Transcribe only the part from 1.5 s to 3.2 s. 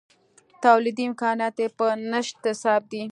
یې په نشت حساب دي.